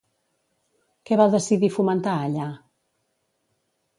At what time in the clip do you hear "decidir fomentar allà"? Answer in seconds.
1.35-2.47